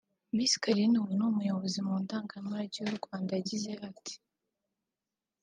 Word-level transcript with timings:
Miss 0.35 0.53
Carine 0.63 0.97
ubu 0.99 1.13
ni 1.17 1.23
umuyobozi 1.31 1.77
mu 1.87 1.93
Nzu 2.01 2.05
Ndangamurage 2.05 2.79
y’u 2.85 2.97
Rwanda 2.99 3.31
yagize 3.37 3.71
ati 3.89 4.13